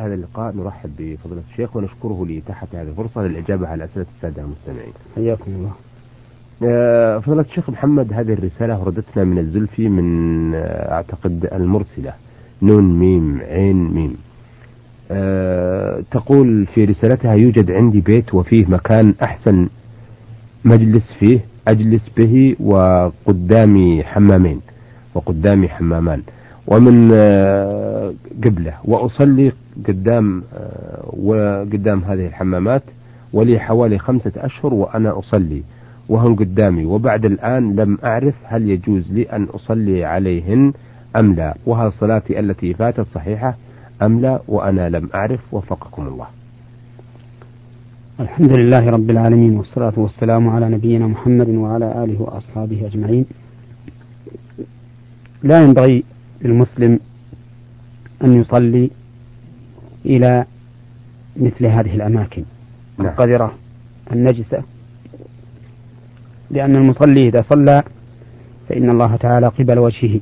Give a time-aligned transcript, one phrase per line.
[0.00, 4.92] هذا اللقاء نرحب بفضيلة الشيخ ونشكره لإتاحة هذه الفرصة للإجابة على أسئلة السادة المستمعين.
[5.16, 5.72] حياكم الله.
[6.62, 12.12] آه، فضيلة الشيخ محمد هذه الرسالة وردتنا من الزلفي من آه، أعتقد المرسلة
[12.62, 14.16] نون ميم عين ميم.
[15.10, 19.68] أه تقول في رسالتها يوجد عندي بيت وفيه مكان أحسن
[20.64, 24.60] مجلس فيه أجلس به وقدامي حمامين
[25.14, 26.22] وقدامي حمامان
[26.66, 28.14] ومن آه،
[28.44, 28.74] قبله.
[28.84, 29.52] وأصلي
[29.88, 32.82] قدام آه، وقدام هذه الحمامات
[33.32, 35.62] ولي حوالي خمسة أشهر وأنا أصلي.
[36.08, 36.84] وهم قدامي.
[36.84, 40.72] وبعد الآن لم أعرف هل يجوز لي أن أصلي عليهن
[41.16, 41.54] أم لا.
[41.66, 43.56] وهل صلاتي التي فاتت صحيحة
[44.02, 45.40] أم لا وأنا لم أعرف.
[45.52, 46.26] وفقكم الله.
[48.20, 53.24] الحمد لله رب العالمين والصلاة والسلام على نبينا محمد وعلى آله وأصحابه أجمعين.
[55.42, 56.04] لا ينبغي
[56.42, 57.00] للمسلم
[58.24, 58.90] أن يصلي
[60.04, 60.44] إلى
[61.36, 62.44] مثل هذه الأماكن.
[62.98, 63.08] نعم.
[63.08, 63.54] القذرة
[64.12, 64.62] النجسة
[66.50, 67.82] لأن المصلي إذا صلى
[68.68, 70.20] فإن الله تعالى قبل وجهه.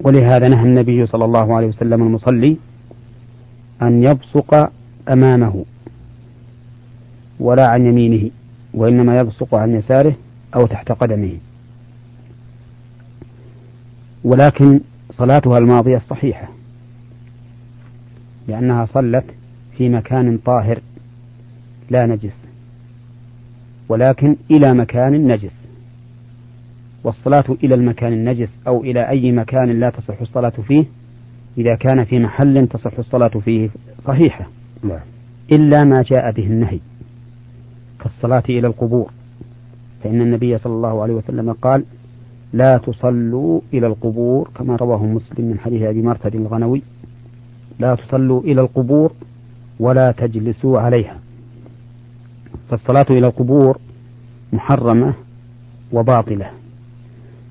[0.00, 2.56] ولهذا نهى النبي صلى الله عليه وسلم المصلي
[3.82, 4.70] أن يبصق
[5.08, 5.64] أمامه
[7.40, 8.30] ولا عن يمينه
[8.74, 10.14] وإنما يبصق عن يساره
[10.54, 11.38] أو تحت قدمه.
[14.24, 16.48] ولكن صلاتها الماضية صحيحة
[18.48, 19.24] لأنها صلت
[19.76, 20.80] في مكان طاهر
[21.90, 22.44] لا نجس
[23.88, 25.52] ولكن إلى مكان نجس
[27.04, 30.84] والصلاة إلى المكان النجس أو إلى أي مكان لا تصح الصلاة فيه
[31.58, 33.70] إذا كان في محل تصح الصلاة فيه
[34.04, 34.46] صحيحة
[34.82, 35.00] نعم.
[35.52, 36.78] إلا ما جاء به النهي
[38.00, 39.10] كالصلاة إلى القبور
[40.04, 41.84] فإن النبي صلى الله عليه وسلم قال
[42.52, 46.82] لا تصلوا إلى القبور كما رواه مسلم من حديث أبي مرثد الغنوي.
[47.78, 49.12] لا تصلوا إلى القبور
[49.80, 51.18] ولا تجلسوا عليها.
[52.70, 53.78] فالصلاة إلى القبور
[54.52, 55.14] محرمة
[55.92, 56.50] وباطلة.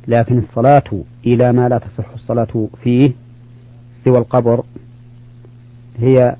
[0.07, 3.11] لكن الصلاة إلى ما لا تصح الصلاة فيه
[4.05, 4.63] سوى القبر
[5.99, 6.35] هي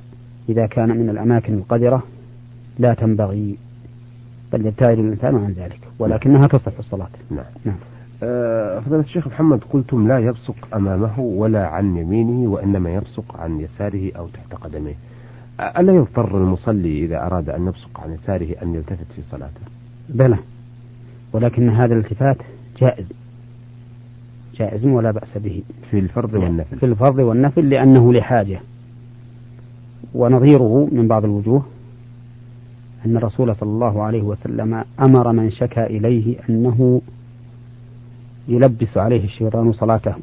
[0.50, 2.04] إذا كان من الأماكن القذرة
[2.80, 3.58] لا تنبغي
[4.54, 7.10] بل يبتعد الإنسان عن ذلك ولكنها تصح الصلاة.
[7.32, 7.76] نعم, نعم.
[8.22, 14.28] فضيلة الشيخ محمد قلتم لا يبصق أمامه ولا عن يمينه وإنما يبصق عن يساره أو
[14.28, 14.96] تحت قدميه.
[15.60, 19.62] ألا يضطر المصلي إذا أراد أن يبصق عن يساره أن يلتفت في صلاته؟
[20.10, 20.38] بلى
[21.34, 22.38] ولكن هذا الالتفات
[22.80, 23.06] جائز.
[24.56, 25.64] جائز ولا بأس به.
[25.92, 26.78] في الفرض والنفل.
[26.78, 28.60] في الفرض والنفل لأنه لحاجة.
[30.16, 31.66] ونظيره من بعض الوجوه
[33.06, 37.02] أن الرسول صلى الله عليه وسلم أمر من شكا إليه أنه
[38.48, 40.16] يلبس عليه الشيطان صلاته.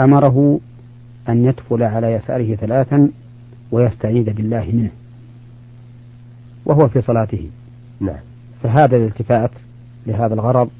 [0.00, 0.60] أمره
[1.28, 3.08] أن يدخل على يساره ثلاثا
[3.72, 4.90] ويستعيذ بالله منه.
[6.64, 7.50] وهو في صلاته.
[8.00, 8.20] نعم.
[8.62, 9.50] فهذا الالتفات
[10.06, 10.70] لهذا الغرض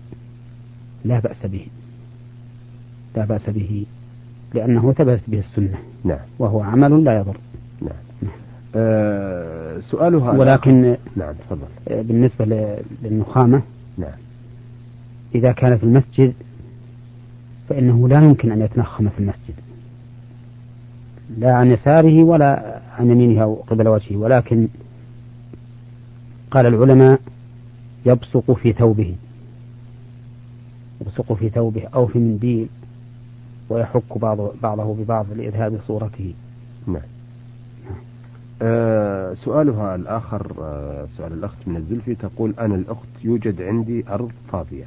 [1.04, 1.66] لا بأس به.
[3.16, 3.86] لا بأس به
[4.54, 5.78] لأنه ثبتت به السنة.
[6.04, 6.18] نعم.
[6.38, 7.36] وهو عمل لا يضر.
[7.82, 8.32] نعم, نعم.
[8.76, 12.02] أه سؤالها ولكن نعم تفضل.
[12.02, 12.44] بالنسبة
[13.02, 13.62] للنخامة
[13.98, 14.12] نعم.
[15.34, 16.34] إذا كان في المسجد
[17.68, 19.54] فإنه لا يمكن أن يتنخم في المسجد.
[21.38, 24.16] لا عن يساره ولا عن يمينه أو قبل وجهه.
[24.16, 24.68] ولكن
[26.50, 27.20] قال العلماء
[28.06, 29.14] يبصق في ثوبه
[31.00, 32.68] يبصق في ثوبه أو في منديل
[33.68, 36.34] ويحك بعض بعضه ببعض لإذهاب صورته.
[36.86, 37.02] نعم.
[38.62, 44.84] آه سؤالها الآخر آه سؤال الأخت من الزلفي تقول أنا الأخت يوجد عندي أرض فاضية.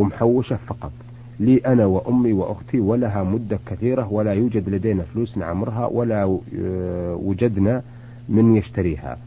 [0.00, 0.92] ومحوشة فقط.
[1.40, 7.82] لي أنا وأمي وأختي ولها مدة كثيرة ولا يوجد لدينا فلوس نعمرها ولا آه، وجدنا
[8.28, 9.18] من يشتريها.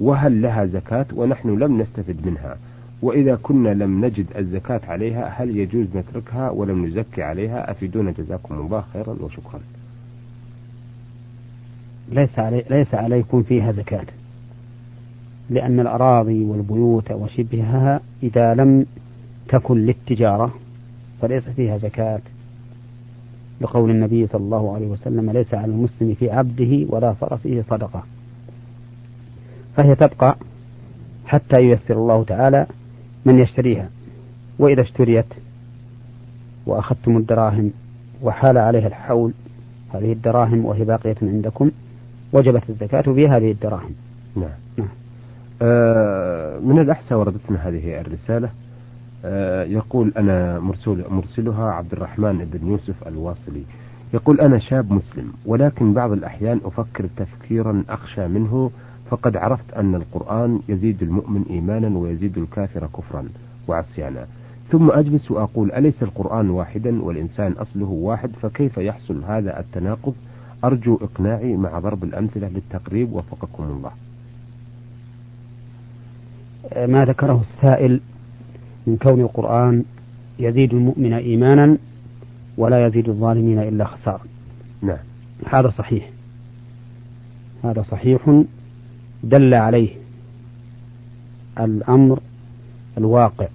[0.00, 2.56] وهل لها زكاة؟ ونحن لم نستفد منها.
[3.02, 8.84] وإذا كنا لم نجد الزكاة عليها هل يجوز نتركها ولم نزكي عليها؟ أفيدونا جزاكم الله
[8.92, 9.60] خيرا وشكرا.
[12.12, 14.06] ليس, علي ليس عليكم فيها زكاة.
[15.50, 18.86] لأن الأراضي والبيوت وشبهها إذا لم
[19.50, 20.54] تكن للتجارة
[21.22, 22.20] فليس فيها زكاة.
[23.60, 28.02] لقول النبي صلى الله عليه وسلم ليس على المسلم في عبده ولا فرسه صدقة.
[29.76, 30.36] فهي تبقى
[31.26, 32.66] حتى ييسر الله تعالى
[33.24, 33.90] من يشتريها.
[34.58, 35.26] وإذا اشتريت
[36.66, 37.70] وأخذتم الدراهم
[38.22, 39.32] وحال عليها الحول
[39.94, 41.70] هذه الدراهم وهي باقية عندكم
[42.32, 43.90] وجبت الزكاة في هذه الدراهم.
[44.36, 44.88] نعم, نعم.
[45.62, 48.50] آه من الأحسى وردتنا هذه الرسالة؟
[49.64, 53.62] يقول أنا مرسل مرسلها عبد الرحمن بن يوسف الواصلي.
[54.14, 58.70] يقول أنا شاب مسلم ولكن بعض الأحيان أفكر تفكيرا أخشى منه
[59.10, 63.28] فقد عرفت أن القرآن يزيد المؤمن إيمانا ويزيد الكافر كفرا
[63.68, 64.26] وعصيانا.
[64.70, 70.14] ثم أجلس وأقول أليس القرآن واحدا والإنسان أصله واحد؟ فكيف يحصل هذا التناقض؟
[70.64, 73.90] أرجو إقناعي مع ضرب الأمثلة للتقريب وفقكم الله.
[76.86, 78.00] ما ذكره السائل
[78.90, 79.84] من كون القرآن
[80.38, 81.76] يزيد المؤمن إيمانا
[82.56, 84.24] ولا يزيد الظالمين إلا خسارة.
[84.82, 84.98] نعم.
[85.46, 86.10] هذا صحيح.
[87.64, 88.42] هذا صحيح
[89.24, 89.88] دل عليه
[91.60, 92.20] الأمر
[92.98, 93.48] الواقع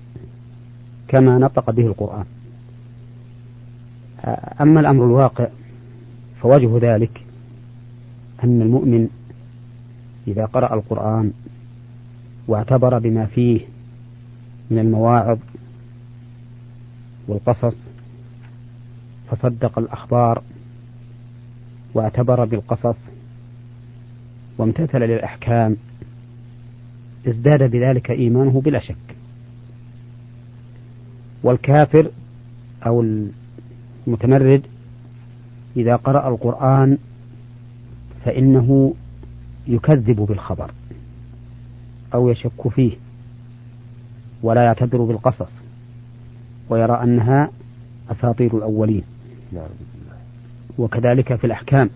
[1.07, 2.25] كما نطق به القرآن.
[4.61, 5.47] أما الأمر الواقع
[6.41, 7.21] فوجه ذلك
[8.43, 9.07] أن المؤمن
[10.27, 11.31] إذا قرأ القرآن
[12.47, 13.61] واعتبر بما فيه
[14.71, 15.37] من المواعظ
[17.27, 17.75] والقصص
[19.29, 20.41] فصدق الأخبار
[21.93, 22.95] واعتبر بالقصص
[24.57, 25.75] وامتثل للأحكام
[27.27, 28.95] ازداد بذلك إيمانه بلا شك.
[31.43, 32.11] والكافر
[32.85, 33.01] أو
[34.07, 34.61] المتمرد
[35.77, 36.97] إذا قرأ القرآن
[38.25, 38.93] فإنه
[39.67, 40.71] يكذب بالخبر
[42.13, 42.91] أو يشك فيه.
[44.45, 45.49] ولا يعتبر بالقصص
[46.69, 47.49] ويرى أنها
[48.11, 49.03] أساطير الأولين.
[50.77, 51.89] وكذلك في الأحكام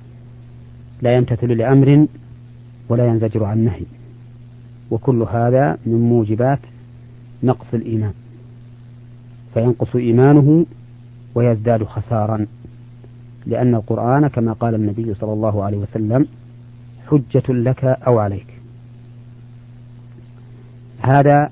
[1.01, 2.07] لا يمتثل لأمر
[2.89, 3.83] ولا ينزجر عن نهي.
[4.91, 6.59] وكل هذا من موجبات
[7.43, 8.13] نقص الإيمان.
[9.53, 10.65] فينقص إيمانه
[11.35, 12.45] ويزداد خسارا.
[13.45, 16.27] لأن القرآن كما قال النبي صلى الله عليه وسلم
[17.07, 18.47] حجة لك أو عليك.
[21.01, 21.51] هذا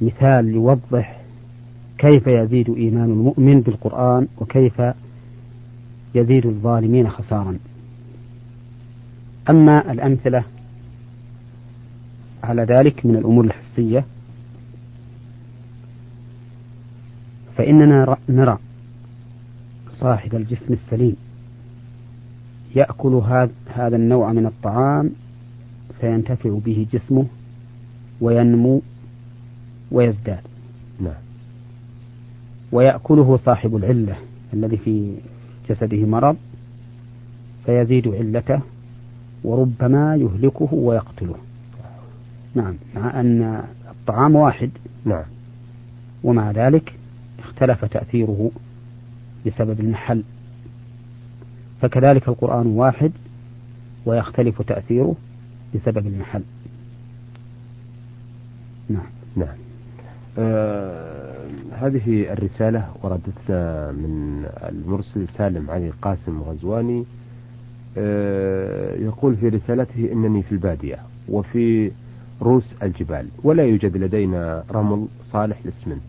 [0.00, 1.20] مثال يوضح
[1.98, 4.82] كيف يزيد إيمان المؤمن بالقرآن وكيف
[6.14, 7.58] يزيد الظالمين خسارا.
[9.50, 10.44] أما الأمثلة
[12.44, 14.04] على ذلك من الأمور الحسية
[17.56, 18.58] فإننا نرى
[19.88, 21.16] صاحب الجسم السليم
[22.76, 23.22] يأكل
[23.74, 25.10] هذا النوع من الطعام
[26.00, 27.26] فينتفع به جسمه
[28.20, 28.82] وينمو
[29.94, 30.40] ويزداد.
[31.00, 31.14] نعم.
[32.72, 34.16] ويأكله صاحب العلة
[34.52, 35.14] الذي في
[35.70, 36.36] جسده مرض
[37.66, 38.60] فيزيد علته
[39.44, 41.36] وربما يهلكه ويقتله.
[42.54, 44.70] نعم مع أن الطعام واحد.
[45.04, 45.24] نعم.
[46.24, 46.94] ومع ذلك
[47.38, 48.50] اختلف تأثيره
[49.46, 50.22] بسبب المحل
[51.80, 53.12] فكذلك القرآن واحد
[54.06, 55.16] ويختلف تأثيره
[55.74, 56.42] بسبب المحل
[58.88, 59.06] نعم.
[59.36, 59.63] نعم.
[60.38, 67.04] آه هذه الرسالة وردتنا من المرسل سالم علي قاسم غزواني.
[67.98, 70.98] آه يقول في رسالته إنني في البادية
[71.28, 71.90] وفي
[72.42, 76.02] روس الجبال ولا يوجد لدينا رمل صالح للاسمنت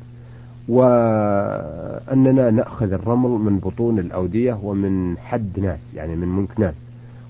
[0.69, 6.75] وأننا نأخذ الرمل من بطون الأودية ومن حد ناس يعني من ملك ناس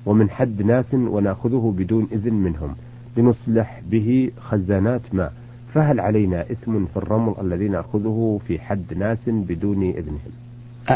[0.05, 2.75] ومن حد ناس ونأخذه بدون إذن منهم
[3.17, 5.33] لنصلح به خزانات ماء.
[5.75, 10.31] فهل علينا إثم في الرمل الذي نأخذه في حد ناس بدون إذنهم؟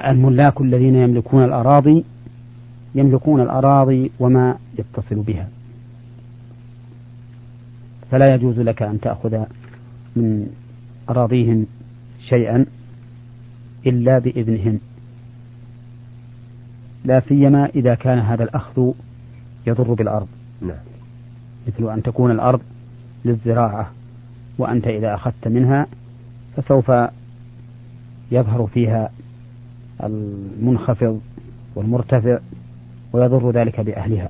[0.05, 2.05] الملاك الذين يملكون الأراضي
[2.95, 5.49] يملكون الأراضي وما يتصل بها.
[8.11, 9.43] فلا يجوز لك أن تأخذ
[10.15, 10.47] من
[11.09, 11.65] أراضيهم
[12.29, 12.65] شيئا
[13.87, 14.79] إلا بإذنهم.
[17.05, 18.91] لا سيما إذا كان هذا الأخذ
[19.67, 20.27] يضر بالأرض.
[20.61, 20.85] نعم.
[21.67, 22.61] مثل أن تكون الأرض
[23.25, 23.98] للزراعة.
[24.59, 25.87] وأنت إذا أخذت منها
[26.57, 26.91] فسوف
[28.31, 29.11] يظهر فيها
[30.03, 31.21] المنخفض
[31.75, 32.39] والمرتفع
[33.13, 34.29] ويضر ذلك بأهلها.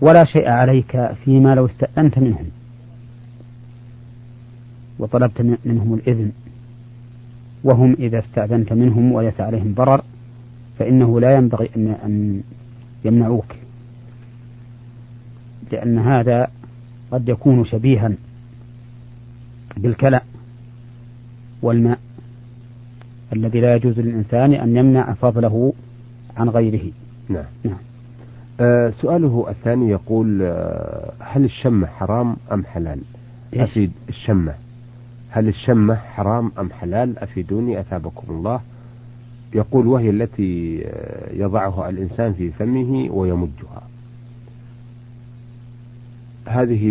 [0.00, 2.46] ولا شيء عليك فيما لو استأذنت منهم.
[4.98, 6.32] وطلبت منهم الإذن.
[7.64, 10.02] وهم إذا استأذنت منهم وليس عليهم ضرر
[10.78, 12.42] فإنه لا ينبغي أن
[13.04, 13.54] يمنعوك.
[15.72, 16.48] لأن هذا
[17.10, 18.12] قد يكون شبيها
[19.76, 20.20] بالكلى
[21.62, 21.98] والماء
[23.32, 25.72] الذي لا يجوز للإنسان أن يمنع فضله
[26.36, 26.92] عن غيره.
[27.28, 27.78] نعم, نعم.
[28.60, 33.00] آه سؤاله الثاني يقول آه هل الشمة حرام أم حلال؟
[33.54, 34.54] أفيد الشمة
[35.30, 38.60] هل الشمة حرام أم حلال؟ أفيدوني أثابكم الله.
[39.54, 43.82] يقول وهي التي آه، يضعها الإنسان في فمه ويمجها
[46.46, 46.84] هذه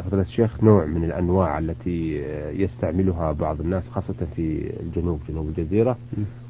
[0.00, 2.22] فضيلة الشيخ نوع من الأنواع التي
[2.62, 5.96] يستعملها بعض الناس خاصة في الجنوب جنوب الجزيرة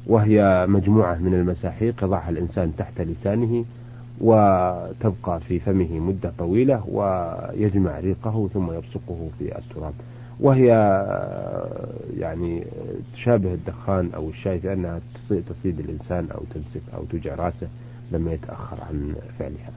[0.07, 3.65] وهي مجموعة من المساحيق يضعها الإنسان تحت لسانه
[4.21, 9.93] وتبقى في فمه مدة طويلة ويجمع ريقه ثم يبصقه في التراب.
[10.39, 10.67] وهي
[12.17, 12.63] يعني
[13.15, 17.67] تشابه الدخان أو الشاي في أنها تصيد الإنسان أو تمسك أو توجع رأسه
[18.11, 19.71] لما يتأخر عن فعلها.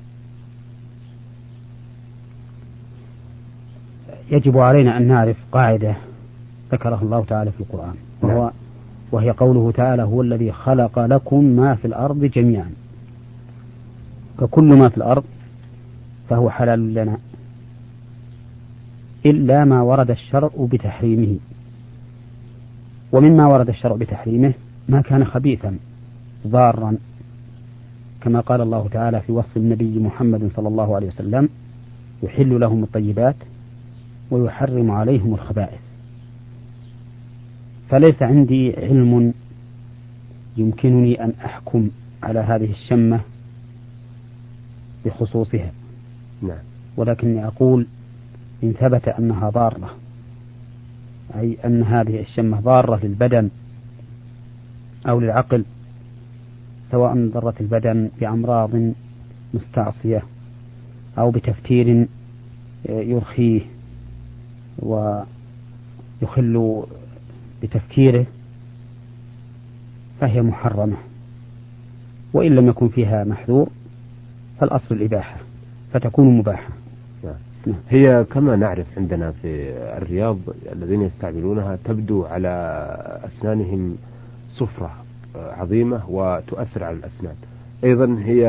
[4.31, 5.97] يجب علينا أن نعرف قاعدة
[6.73, 8.51] ذكرها الله تعالى في القرآن وهو نعم.
[9.13, 12.71] وهي قوله تعالى هو الذي خلق لكم ما في الأرض جميعا
[14.39, 15.25] فكل ما في الأرض
[16.29, 17.19] فهو حلال لنا
[19.27, 21.37] إلا ما ورد الشرع بتحريمه
[23.13, 24.53] ومما ورد الشرع بتحريمه
[24.89, 25.77] ما كان خبيثا
[26.47, 26.97] ضارا
[28.21, 31.49] كما قال الله تعالى في وصف النبي محمد صلى الله عليه وسلم
[32.23, 33.37] يحل لهم الطيبات
[34.31, 35.81] ويحرم عليهم الخبائث.
[37.91, 39.35] فليس عندي علم
[40.57, 41.91] يمكنني أن أحكم
[42.23, 43.21] على هذه الشمة
[45.05, 45.73] بخصوصها.
[46.43, 46.59] نعم.
[46.97, 47.87] ولكني أقول
[48.65, 49.91] إن ثبت أنها ضارة
[51.35, 53.51] أي أن هذه الشمة ضارة للبدن
[55.09, 55.65] أو للعقل
[56.91, 58.71] سواء ضرت البدن بأمراض
[59.55, 60.23] مستعصية
[61.19, 62.07] أو بتفتير
[62.89, 63.61] يرخيه.
[64.79, 66.83] ويخل
[67.63, 68.27] بتفكيره
[70.21, 70.97] فهي محرمة
[72.33, 73.69] وإن لم يكن فيها محذور
[74.61, 75.37] فالأصل الإباحة
[75.93, 76.69] فتكون مباحة
[77.25, 77.35] نعم.
[77.67, 77.77] نعم.
[77.91, 80.39] هي كما نعرف عندنا في الرياض
[80.73, 82.49] الذين يستعملونها تبدو على
[83.25, 83.97] أسنانهم
[84.51, 84.91] صفرة
[85.37, 87.35] عظيمة وتؤثر على الأسنان
[87.85, 88.43] أيضا هي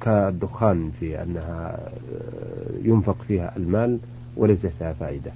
[0.00, 1.78] كالدخان في أنها
[2.84, 3.98] ينفق فيها المال
[4.36, 5.30] وليس فيها فائدة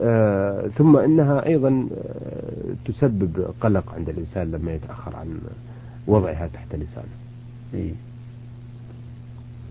[0.00, 5.38] آه ثم إنها أيضا آه تسبب قلق عند الإنسان لما يتأخر عن
[6.06, 7.14] وضعها تحت لسانه.
[7.74, 7.92] إيه.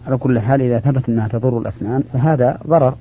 [0.08, 2.96] على كل حال إذا ثبت أنها تضر الأسنان فهذا ضرر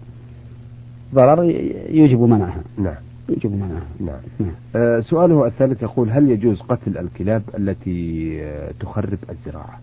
[1.15, 1.45] ضرر
[1.91, 2.63] يوجب منعها.
[2.79, 2.95] نعم.
[3.29, 3.83] يوجب منعها.
[4.01, 4.21] نعم.
[4.41, 4.53] نعم.
[4.77, 9.81] آه سؤاله الثالث يقول هل يجوز قتل الكلاب التي آه تخرب الزراعة؟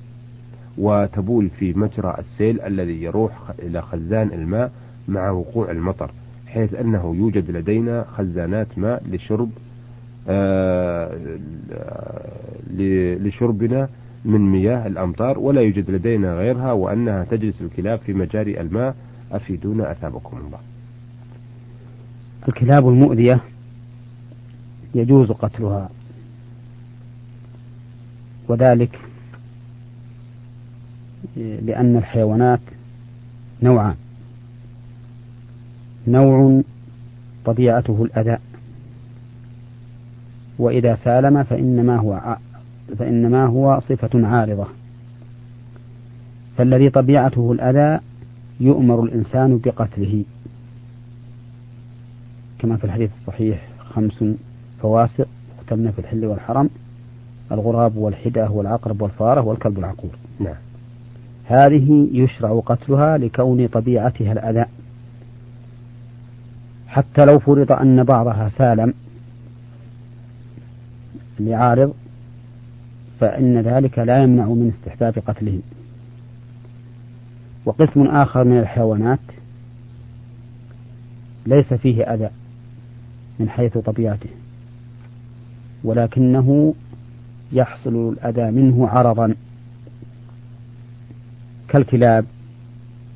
[0.78, 4.72] وتبول في مجرى السيل الذي يروح إلى خزان الماء
[5.08, 6.12] مع وقوع المطر
[6.48, 9.50] حيث أنه يوجد لدينا خزانات ماء لشرب
[10.30, 11.18] آه
[13.18, 13.90] لشربنا
[14.26, 18.96] من مياه الأمطار ولا يوجد لدينا غيرها وأنها تجلس الكلاب في مجاري الماء.
[19.32, 20.60] أفيدونا أثابكم الله.
[22.48, 23.40] الكلاب المؤذية
[24.96, 25.90] يجوز قتلها.
[28.48, 29.00] وذلك
[31.38, 32.60] لأن الحيوانات
[33.64, 33.96] نوعان.
[36.08, 36.62] نوع
[37.46, 38.38] طبيعته الأذى
[40.60, 42.38] وإذا سالم فإنما هو
[43.00, 44.66] فإنما هو صفة عارضة.
[46.58, 48.00] فالذي طبيعته الأذى
[48.60, 50.24] يؤمر الإنسان بقتله.
[52.60, 54.24] كما في الحديث الصحيح خمس
[54.82, 55.28] فواسق
[55.60, 56.70] اختمن في الحل والحرم
[57.52, 60.12] الغراب والحدة والعقرب والفارة والكلب العقور.
[60.40, 60.56] نعم.
[61.46, 64.66] هذه يشرع قتلها لكون طبيعتها الأذى
[66.96, 68.94] حتى لو فرض أن بعضها سالم
[71.40, 71.94] لعارض
[73.20, 75.60] فإن ذلك لا يمنع من استحباب قتله.
[77.66, 79.20] وقسم آخر من الحيوانات
[81.46, 82.30] ليس فيه أذى
[83.40, 84.30] من حيث طبيعته
[85.84, 86.74] ولكنه
[87.52, 89.36] يحصل الأذى منه عرضا
[91.68, 92.26] كالكلاب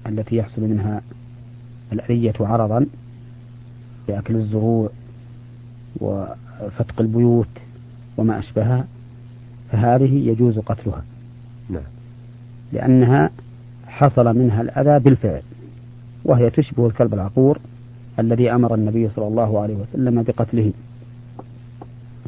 [0.05, 1.01] التي يحصل منها
[1.93, 2.85] الأذية عرضا.
[4.09, 4.89] بأكل الزروع
[6.01, 7.47] وفتق البيوت
[8.17, 8.85] وما أشبهها
[9.71, 11.03] فهذه يجوز قتلها
[11.69, 11.83] نعم.
[12.73, 13.29] لأنها
[13.87, 15.41] حصل منها الأذى بالفعل
[16.25, 17.59] وهي تشبه الكلب العقور
[18.19, 20.73] الذي أمر النبي صلى الله عليه وسلم بقتله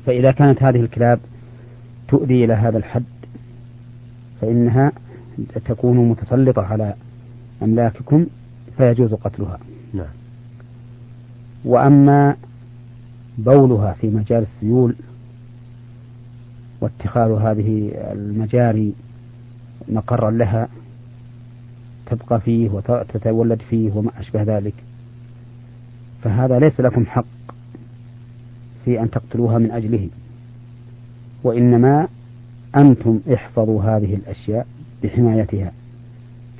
[0.05, 1.19] فإذا كانت هذه الكلاب
[2.07, 3.03] تؤذي إلى هذا الحد
[4.41, 4.91] فإنها
[5.65, 6.93] تكون متسلطة على
[7.63, 8.25] أملاككم
[8.77, 9.59] فيجوز قتلها
[9.93, 10.05] نعم.
[11.65, 12.35] وأما
[13.37, 14.95] بولها في مجال السيول
[16.81, 18.93] واتخاذ هذه المجاري
[19.89, 20.67] مقرا لها
[22.05, 24.73] تبقى فيه وتتولد فيه وما أشبه ذلك.
[26.23, 27.25] فهذا ليس لكم حق
[28.85, 30.09] في أن تقتلوها من أجله
[31.43, 32.07] وإنما
[32.75, 34.67] أنتم احفظوا هذه الأشياء
[35.03, 35.71] بحمايتها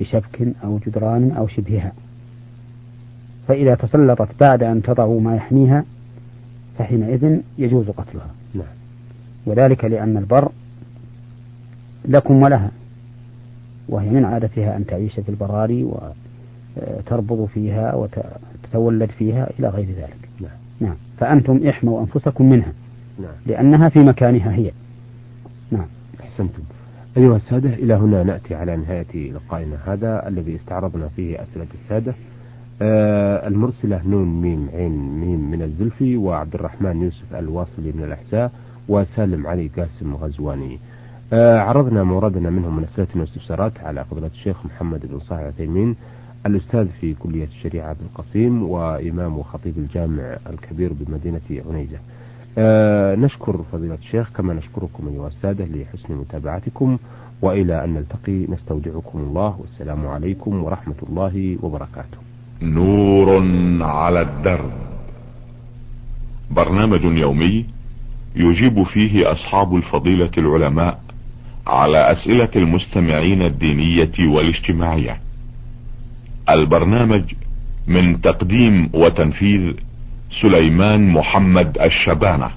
[0.00, 1.92] بشبك أو جدران أو شبهها.
[3.48, 5.84] فإذا تسلطت بعد أن تضعوا ما يحميها
[6.78, 8.30] فحينئذ يجوز قتلها.
[8.54, 8.66] نعم.
[9.46, 10.48] وذلك لأن البر
[12.04, 12.70] لكم ولها.
[13.88, 15.84] وهي من عادتها أن تعيش في البراري
[16.76, 20.28] وتربض فيها وتتولد فيها إلى غير ذلك.
[20.40, 20.50] نعم.
[20.80, 20.96] نعم.
[21.18, 22.72] فأنتم احموا أنفسكم منها.
[23.20, 23.34] نعم.
[23.46, 24.70] لأنها في مكانها هي.
[25.70, 25.86] نعم.
[26.20, 26.62] أحسنتم.
[27.16, 32.14] أيها السادة إلى هنا نأتي على نهاية لقائنا هذا الذي استعرضنا فيه أسئلة السادة.
[33.46, 38.52] المرسلة نون ميم عين ميم من الزلفي وعبد الرحمن يوسف الواصلي من الأحساء
[38.88, 40.78] وسالم علي قاسم غزواني.
[41.32, 45.96] آه عرضنا موردنا منهم من أسئلة واستفسارات على فضيلة الشيخ محمد بن صالح العثيمين
[46.46, 51.98] الأستاذ في كلية الشريعة بالقصيم وإمام وخطيب الجامع الكبير بمدينة عنيزة.
[52.58, 56.98] آه نشكر فضيلة الشيخ كما نشكركم أيها السادة لحسن متابعتكم
[57.42, 62.18] وإلى أن نلتقي نستودعكم الله والسلام عليكم ورحمة الله وبركاته.
[62.62, 63.42] نور
[63.82, 64.72] على الدرب.
[66.50, 67.66] برنامج يومي
[68.36, 71.00] يجيب فيه أصحاب الفضيلة العلماء
[71.66, 75.20] على أسئلة المستمعين الدينية والاجتماعية.
[76.50, 77.22] البرنامج
[77.86, 79.72] من تقديم وتنفيذ
[80.42, 82.50] سليمان محمد الشبانة.